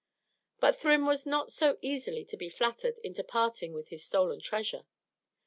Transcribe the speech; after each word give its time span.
But 0.59 0.77
Thrym 0.79 1.05
was 1.05 1.27
not 1.27 1.51
so 1.51 1.77
easily 1.79 2.25
to 2.25 2.35
be 2.35 2.49
flattered 2.49 2.97
into 3.03 3.23
parting 3.23 3.71
with 3.71 3.89
his 3.89 4.03
stolen 4.03 4.39
treasure. 4.41 4.87